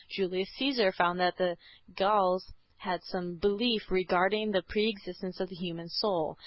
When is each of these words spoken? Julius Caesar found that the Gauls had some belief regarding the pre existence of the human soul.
Julius 0.09 0.49
Caesar 0.57 0.91
found 0.91 1.19
that 1.19 1.37
the 1.37 1.57
Gauls 1.95 2.53
had 2.77 3.03
some 3.03 3.35
belief 3.37 3.91
regarding 3.91 4.49
the 4.49 4.63
pre 4.63 4.89
existence 4.89 5.39
of 5.39 5.49
the 5.49 5.55
human 5.55 5.89
soul. 5.89 6.37